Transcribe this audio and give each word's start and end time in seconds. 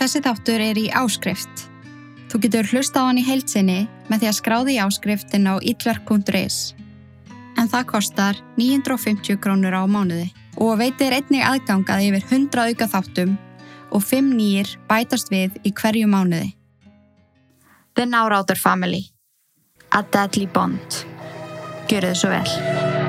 Þessi 0.00 0.22
þáttur 0.24 0.62
er 0.64 0.78
í 0.80 0.86
áskrift. 0.96 1.66
Þú 2.32 2.38
getur 2.46 2.68
hlusta 2.72 3.02
á 3.04 3.08
hann 3.10 3.18
í 3.20 3.24
heilsinni 3.26 3.82
með 4.08 4.22
því 4.22 4.28
að 4.30 4.36
skráði 4.38 4.76
í 4.78 4.80
áskriftin 4.80 5.44
á 5.50 5.60
itverk.is. 5.60 6.56
En 7.60 7.68
það 7.68 7.84
kostar 7.90 8.38
950 8.56 9.36
krónur 9.44 9.76
á 9.76 9.84
mánuði 9.84 10.30
og 10.56 10.78
veitir 10.80 11.12
einnig 11.12 11.44
aðgangað 11.44 12.06
yfir 12.06 12.24
100 12.30 12.64
auka 12.70 12.88
þáttum 12.94 13.36
og 13.92 14.06
5 14.06 14.32
nýjir 14.38 14.72
bætast 14.88 15.28
við 15.34 15.60
í 15.68 15.74
hverju 15.76 16.08
mánuði. 16.08 16.54
The 17.92 18.08
Nárátur 18.08 18.56
Family 18.56 19.04
A 19.92 20.00
Deadly 20.00 20.48
Bond 20.48 21.02
Gjör 21.90 22.08
þið 22.08 22.18
svo 22.22 22.32
vel. 22.32 22.99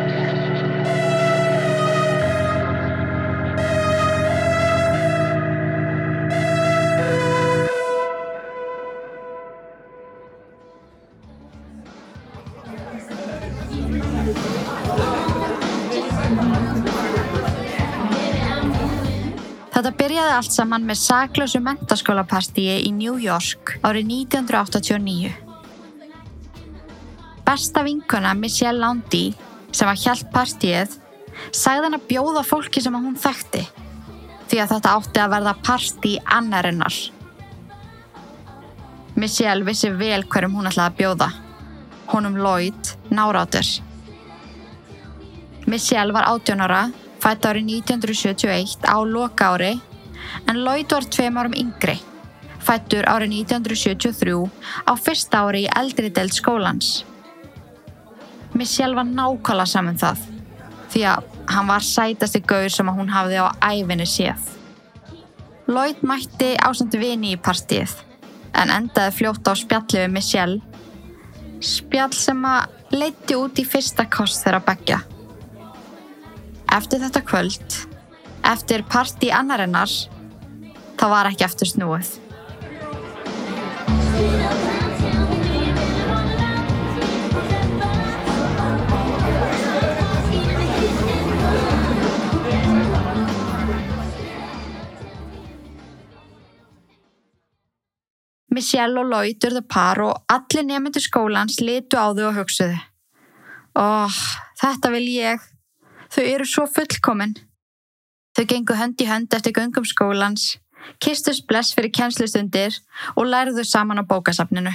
Þetta 19.81 19.97
byrjaði 19.97 20.33
allt 20.37 20.53
saman 20.53 20.83
með 20.85 20.97
saklausu 21.01 21.57
mentaskólapartíi 21.65 22.83
í 22.85 22.91
New 22.93 23.15
York 23.17 23.71
árið 23.81 24.11
1989. 24.13 25.31
Besta 27.47 27.81
vinkona 27.87 28.35
Michelle 28.37 28.77
Landy, 28.77 29.23
sem 29.73 29.89
var 29.89 29.97
hjælt 29.97 30.29
partíið, 30.35 30.93
sagði 31.49 31.87
hann 31.87 31.97
að 31.97 32.05
bjóða 32.13 32.45
fólki 32.45 32.85
sem 32.85 32.93
hún 32.93 33.17
þekkti, 33.25 33.63
því 34.53 34.61
að 34.61 34.75
þetta 34.75 34.93
átti 34.99 35.25
að 35.25 35.33
verða 35.33 35.57
partí 35.65 36.13
annarinnar. 36.37 37.01
Michelle 39.17 39.65
vissi 39.65 39.89
vel 39.89 40.21
hverjum 40.29 40.61
hún 40.61 40.69
ætlaði 40.69 40.91
að 40.91 40.99
bjóða. 41.01 41.33
Honum 42.13 42.37
Lloyd, 42.37 42.97
nárátur. 43.09 43.65
Michelle 45.65 46.13
var 46.13 46.29
18 46.37 46.69
ára 46.69 46.91
fætt 47.21 47.45
árið 47.45 47.69
1971 47.85 48.87
á 48.89 48.97
loka 49.05 49.53
ári 49.53 49.75
en 50.49 50.61
Lloyd 50.65 50.89
var 50.93 51.05
tveim 51.05 51.37
árum 51.37 51.55
yngri, 51.57 51.97
fættur 52.61 53.05
árið 53.09 53.35
1973 53.45 54.49
á 54.89 54.93
fyrsta 54.97 55.43
ári 55.45 55.65
í 55.65 55.71
eldri 55.77 56.09
deild 56.09 56.33
skólans. 56.33 57.03
Michelle 58.57 58.97
var 58.97 59.07
nákvæmlega 59.07 59.69
saman 59.69 59.99
það, 60.01 60.25
því 60.91 61.03
að 61.13 61.29
hann 61.51 61.69
var 61.69 61.85
sætasti 61.85 62.41
gaur 62.47 62.69
sem 62.73 62.89
hún 62.89 63.13
hafði 63.13 63.39
á 63.39 63.47
æfinni 63.69 64.07
séð. 64.09 64.41
Lloyd 65.71 66.01
mætti 66.03 66.55
ásandi 66.59 66.99
vini 66.99 67.35
í 67.35 67.39
partíið, 67.39 67.93
en 68.57 68.73
endaði 68.73 69.15
fljótt 69.19 69.47
á 69.47 69.53
spjalli 69.55 70.03
við 70.03 70.13
Michelle, 70.17 70.59
spjall 71.61 72.13
sem 72.17 72.45
að 72.45 72.97
leiti 72.97 73.37
út 73.39 73.61
í 73.61 73.65
fyrsta 73.67 74.09
kost 74.11 74.43
þeirra 74.43 74.63
begja. 74.65 74.99
Eftir 76.71 77.01
þetta 77.03 77.19
kvöld, 77.27 77.73
eftir 78.47 78.85
partí 78.87 79.27
annarinnar, 79.35 79.91
þá 80.95 81.05
var 81.11 81.27
ekki 81.27 81.43
eftir 81.43 81.67
snúið. 81.67 82.15
Michelle 98.51 98.99
og 98.99 99.07
Lloyd 99.11 99.47
urðu 99.47 99.61
par 99.67 99.99
og 100.03 100.31
allir 100.31 100.67
nefndu 100.67 101.03
skólans 101.03 101.59
litu 101.63 101.99
á 101.99 102.11
þau 102.15 102.27
og 102.31 102.35
hugsuðu. 102.41 102.79
Óh, 103.79 104.19
þetta 104.59 104.91
vil 104.95 105.07
ég. 105.17 105.50
Þau 106.11 106.23
eru 106.27 106.45
svo 106.47 106.65
fullkomin. 106.67 107.37
Þau 108.35 108.45
gengu 108.47 108.75
hönd 108.75 108.99
í 108.99 109.07
hönd 109.07 109.31
eftir 109.35 109.53
göngum 109.55 109.85
skólans, 109.87 110.57
kistust 111.03 111.45
bless 111.47 111.75
fyrir 111.75 111.93
kennslustundir 111.95 112.75
og 113.15 113.29
lærðu 113.31 113.63
saman 113.67 114.01
á 114.01 114.03
bókasafninu. 114.07 114.73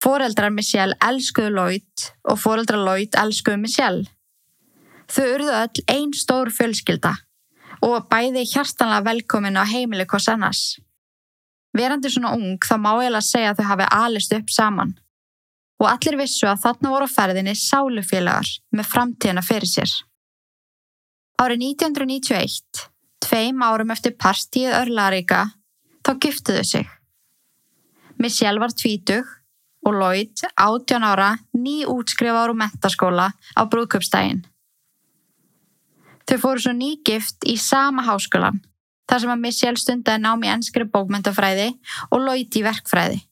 Fóreldrar 0.00 0.52
Michelle 0.56 0.96
elskuðu 1.04 1.52
Lloyd 1.52 2.06
og 2.24 2.40
fóreldrar 2.40 2.80
Lloyd 2.80 3.18
elskuðu 3.20 3.60
Michelle. 3.60 4.08
Þau 5.12 5.26
urðu 5.34 5.56
öll 5.58 5.84
ein 5.92 6.14
stór 6.16 6.52
fjölskylda 6.54 7.12
og 7.84 8.08
bæði 8.08 8.46
hjartanlega 8.48 9.04
velkomin 9.04 9.60
á 9.60 9.68
heimili 9.68 10.06
hvers 10.08 10.30
annars. 10.32 10.62
Verandi 11.76 12.08
svona 12.08 12.32
ung 12.36 12.56
þá 12.56 12.76
má 12.80 12.94
ég 13.02 13.10
alveg 13.10 13.26
segja 13.28 13.52
að 13.52 13.60
þau 13.60 13.68
hafi 13.74 13.90
alist 14.00 14.36
upp 14.36 14.48
saman 14.52 14.96
og 15.80 15.88
allir 15.88 16.18
vissu 16.20 16.46
að 16.48 16.62
þarna 16.66 16.92
voru 16.92 17.08
ferðinni 17.08 17.56
sálufélagar 17.56 18.52
með 18.76 18.88
framtíðina 18.92 19.44
fyrir 19.44 19.70
sér. 19.70 19.92
Árið 21.40 21.64
1991, 21.70 22.84
tveim 23.24 23.62
árum 23.64 23.92
eftir 23.94 24.12
partíið 24.20 24.76
örlaríka, 24.82 25.46
þá 26.04 26.10
giftuðu 26.20 26.64
sig. 26.68 26.90
Michelle 28.20 28.60
var 28.60 28.74
tvítug 28.76 29.28
og 29.88 29.96
Lloyd, 29.96 30.44
18 30.60 31.06
ára, 31.08 31.30
ný 31.56 31.86
útskrifaður 31.88 32.52
úr 32.52 32.60
mentaskóla 32.60 33.30
á 33.32 33.62
brúðköpstægin. 33.64 34.44
Þau 36.28 36.36
fóru 36.42 36.60
svo 36.60 36.74
ný 36.76 36.98
gift 37.00 37.48
í 37.48 37.56
sama 37.56 38.04
háskólan, 38.04 38.60
þar 39.08 39.24
sem 39.24 39.32
að 39.32 39.42
Michelle 39.46 39.80
stundaði 39.80 40.22
nám 40.26 40.44
í 40.44 40.52
enskri 40.52 40.84
bókmentafræði 40.84 41.72
og 42.12 42.20
Lloyd 42.20 42.60
í 42.60 42.66
verkfræði. 42.68 43.22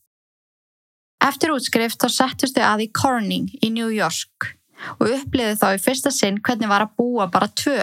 Eftir 1.18 1.50
útskrift 1.50 1.98
þá 1.98 2.08
settust 2.14 2.54
þau 2.54 2.66
að 2.68 2.84
í 2.86 2.92
Corning 2.94 3.48
í 3.58 3.72
New 3.74 3.88
York 3.90 4.52
og 4.98 5.08
uppliðu 5.10 5.56
þá 5.58 5.66
í 5.74 5.80
fyrsta 5.82 6.12
sinn 6.14 6.38
hvernig 6.38 6.70
var 6.70 6.84
að 6.84 6.94
búa 7.00 7.26
bara 7.32 7.50
tvö. 7.50 7.80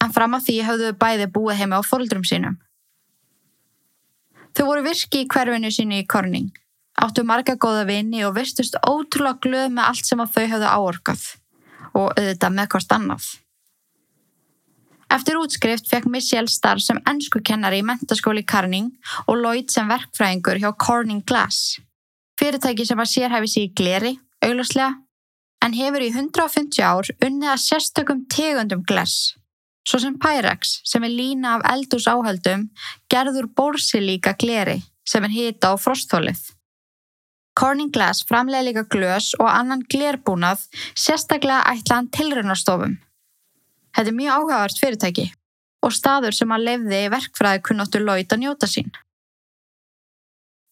En 0.00 0.14
fram 0.14 0.36
að 0.36 0.46
því 0.46 0.56
höfðu 0.64 0.92
þau 0.92 1.00
bæði 1.02 1.26
búið 1.34 1.60
heima 1.60 1.80
á 1.80 1.82
fóldrum 1.84 2.24
sínum. 2.24 2.56
Þau 4.56 4.64
voru 4.70 4.86
virki 4.86 5.22
í 5.22 5.28
hverfinu 5.30 5.68
sínu 5.70 6.00
í 6.00 6.06
Corning, 6.08 6.48
áttu 6.96 7.22
marga 7.28 7.54
góða 7.60 7.84
vini 7.90 8.24
og 8.26 8.34
virtust 8.38 8.80
ótrúlega 8.88 9.38
glöð 9.44 9.68
með 9.76 9.90
allt 9.90 10.08
sem 10.08 10.24
að 10.24 10.32
þau 10.34 10.46
höfðu 10.54 10.72
áorkað 10.72 11.28
og 11.92 12.08
auðvitað 12.16 12.56
með 12.56 12.72
hvort 12.72 12.96
annað. 12.96 13.28
Eftir 15.10 15.38
útskrift 15.42 15.90
fekk 15.90 16.08
Michelle 16.08 16.50
starf 16.50 16.82
sem 16.86 16.98
ennskukennari 17.10 17.82
í 17.82 17.86
mentaskóli 17.86 18.46
Corning 18.46 18.92
og 19.26 19.40
Lloyd 19.42 19.70
sem 19.74 19.88
verkfræðingur 19.90 20.62
hjá 20.62 20.70
Corning 20.78 21.24
Glass 21.26 21.76
fyrirtæki 22.40 22.86
sem 22.88 23.00
að 23.00 23.12
sérhæfi 23.12 23.50
sig 23.52 23.68
í 23.68 23.72
gleri, 23.76 24.14
augljóslega, 24.44 24.94
en 25.64 25.76
hefur 25.76 26.04
í 26.04 26.12
150 26.14 26.80
ár 26.80 27.10
unnið 27.26 27.52
að 27.52 27.64
sérstökum 27.66 28.22
tegundum 28.32 28.84
glers, 28.88 29.34
svo 29.84 30.00
sem 30.00 30.16
Pyrex 30.20 30.78
sem 30.88 31.04
er 31.04 31.12
lína 31.12 31.58
af 31.58 31.66
eldús 31.74 32.08
áhaldum 32.08 32.70
gerður 33.12 33.50
bórsilíka 33.56 34.32
gleri 34.40 34.80
sem 35.04 35.26
er 35.26 35.34
hita 35.34 35.74
á 35.74 35.80
frostþólið. 35.80 36.40
Corning 37.60 37.90
Glass 37.92 38.24
framlega 38.24 38.64
líka 38.64 38.84
glös 38.88 39.34
og 39.40 39.48
annan 39.50 39.82
glerbúnað 39.92 40.62
sérstaklega 40.96 41.74
ætlaðan 41.74 42.08
tilraunarstofum. 42.14 42.96
Þetta 43.96 44.12
er 44.12 44.16
mjög 44.16 44.36
áhugavert 44.36 44.80
fyrirtæki 44.80 45.26
og 45.84 45.92
staður 45.96 46.36
sem 46.36 46.52
að 46.54 46.66
lefði 46.68 47.00
verkfræði 47.12 47.62
kunnáttu 47.66 48.00
Lloyd 48.00 48.32
að 48.32 48.42
njóta 48.44 48.68
sín. 48.70 48.88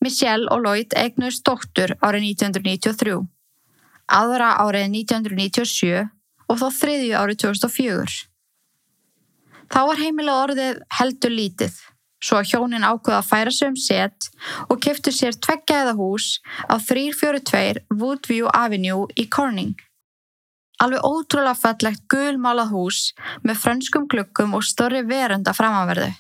Michelle 0.05 0.47
og 0.55 0.63
Lloyd 0.63 0.95
eignuðist 0.95 1.43
dóttur 1.47 1.97
árið 1.99 2.29
1993, 2.31 3.19
aðra 4.15 4.53
árið 4.63 4.85
1997 4.95 6.05
og 6.49 6.61
þó 6.61 6.69
þriðju 6.79 7.15
árið 7.19 7.41
2004. 7.45 8.19
Þá 9.69 9.81
var 9.91 10.01
heimilega 10.01 10.45
orðið 10.47 10.79
heldur 10.99 11.35
lítið, 11.35 11.75
svo 12.25 12.39
að 12.39 12.53
hjónin 12.53 12.87
ákveða 12.87 13.19
að 13.19 13.29
færa 13.29 13.53
sig 13.53 13.69
um 13.69 13.77
set 13.77 14.29
og 14.69 14.79
keftu 14.85 15.13
sér 15.13 15.37
tveggjaða 15.37 15.97
hús 15.99 16.39
á 16.71 16.79
342 16.79 17.83
Woodview 17.99 18.49
Avenue 18.55 19.11
í 19.19 19.27
Corning. 19.29 19.75
Alveg 20.79 21.03
ótrúlega 21.03 21.59
fallegt 21.59 22.07
gulmálað 22.07 22.71
hús 22.71 23.01
með 23.43 23.61
frönskum 23.65 24.07
glukkum 24.07 24.55
og 24.55 24.63
stórri 24.63 25.03
verunda 25.03 25.51
framanverðu 25.59 26.13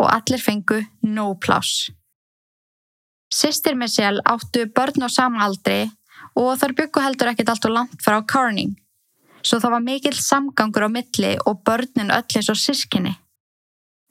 og 0.00 0.08
allir 0.08 0.40
fengu 0.42 0.80
no 1.04 1.34
pláss. 1.36 1.92
Sistir 3.34 3.74
Michelle 3.74 4.22
áttu 4.30 4.66
börn 4.70 5.02
á 5.02 5.10
sama 5.10 5.42
aldri 5.42 5.90
og 6.38 6.54
þar 6.60 6.74
byggu 6.78 7.02
heldur 7.02 7.32
ekkit 7.32 7.50
allt 7.50 7.66
og 7.66 7.72
langt 7.74 8.04
frá 8.04 8.20
Corning, 8.30 8.76
svo 9.42 9.58
það 9.62 9.74
var 9.74 9.86
mikill 9.88 10.18
samgangur 10.18 10.86
á 10.86 10.90
milli 10.96 11.32
og 11.42 11.62
börnin 11.66 12.14
öll 12.14 12.36
eins 12.38 12.50
og 12.52 12.60
sískinni. 12.60 13.14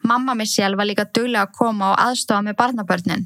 Mamma 0.04 0.36
Michelle 0.36 0.76
var 0.76 0.90
líka 0.90 1.06
duglega 1.08 1.46
að 1.48 1.56
koma 1.56 1.94
og 1.94 2.02
aðstofa 2.04 2.44
með 2.44 2.58
barnabörnin. 2.60 3.24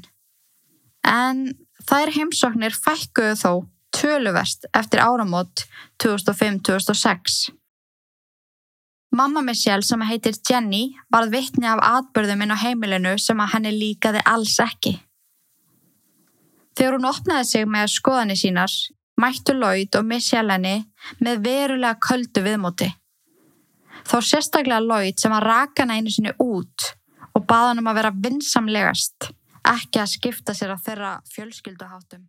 En 1.02 1.42
þær 1.90 2.14
heimsóknir 2.14 2.78
fækkuðu 2.78 3.34
þó 3.42 3.52
töluvert 3.98 4.70
eftir 4.78 5.02
áramót 5.02 5.66
2005-2006. 6.04 7.48
Mamma 9.18 9.42
Michelle 9.42 9.82
sem 9.82 10.06
heitir 10.06 10.38
Jenny 10.46 10.92
varð 11.10 11.34
vittni 11.34 11.66
af 11.66 11.82
atbörðum 11.82 12.44
inn 12.44 12.54
á 12.54 12.62
heimilinu 12.62 13.18
sem 13.18 13.40
að 13.40 13.54
henni 13.56 13.74
líkaði 13.74 14.22
alls 14.22 14.58
ekki. 14.62 14.94
Þegar 16.78 16.94
hún 16.94 17.08
opnaði 17.08 17.46
sig 17.48 17.64
með 17.66 17.88
skoðanir 17.90 18.38
sínar, 18.38 18.74
mættu 19.18 19.56
Lloyd 19.56 19.96
og 19.98 20.04
Michelle 20.06 20.54
henni 20.54 20.76
með 21.18 21.40
verulega 21.42 21.98
köldu 22.06 22.44
viðmóti. 22.44 22.86
Þá 24.06 24.16
sérstaklega 24.22 24.78
Lloyd 24.84 25.18
sem 25.18 25.34
að 25.34 25.46
raka 25.48 25.82
hana 25.82 25.96
einu 25.98 26.12
sinni 26.14 26.36
út 26.38 26.92
og 27.34 27.42
baða 27.50 27.72
hann 27.72 27.82
um 27.82 27.90
að 27.90 27.98
vera 27.98 28.14
vinsamlegast, 28.28 29.32
ekki 29.74 30.04
að 30.04 30.12
skipta 30.14 30.54
sér 30.54 30.70
á 30.70 30.78
þeirra 30.78 31.12
fjölskylduháttum. 31.34 32.22